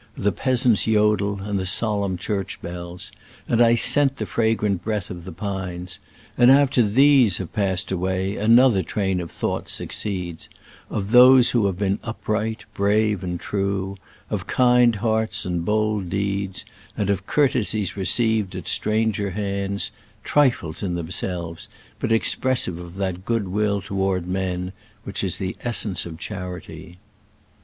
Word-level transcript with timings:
the 0.17 0.31
peasant's 0.31 0.85
jodel 0.85 1.41
and 1.43 1.59
the 1.59 1.65
solemn 1.67 2.17
church 2.17 2.59
bells; 2.63 3.11
and 3.47 3.61
I 3.61 3.75
scent 3.75 4.17
the 4.17 4.25
fragrant 4.25 4.83
breath 4.83 5.11
of 5.11 5.25
the 5.25 5.31
pines: 5.31 5.99
and 6.39 6.49
after 6.49 6.81
these 6.81 7.37
have 7.37 7.53
passed 7.53 7.91
away 7.91 8.35
another 8.35 8.81
train 8.81 9.19
of 9.19 9.29
thoughts 9.29 9.73
succeeds— 9.73 10.49
of 10.89 11.11
those 11.11 11.51
who 11.51 11.67
have 11.67 11.77
been 11.77 11.99
upright, 12.01 12.65
brave 12.73 13.23
and 13.23 13.39
true; 13.39 13.95
of 14.31 14.47
kind 14.47 14.95
hearts 14.95 15.45
and 15.45 15.63
bold 15.63 16.09
deeds; 16.09 16.65
and 16.97 17.11
of 17.11 17.27
cour 17.27 17.47
tesies 17.49 17.95
received 17.95 18.55
at 18.55 18.67
stranger 18.67 19.29
hands, 19.29 19.91
trifles 20.23 20.81
in 20.81 20.95
themselves, 20.95 21.67
but 21.99 22.11
expressive 22.11 22.79
of 22.79 22.95
that 22.95 23.23
good 23.23 23.49
will 23.49 23.81
toward 23.83 24.25
men 24.27 24.73
which 25.03 25.23
is 25.23 25.37
the 25.37 25.55
es 25.63 25.77
sence 25.77 26.07
of 26.07 26.17
charity. 26.17 26.97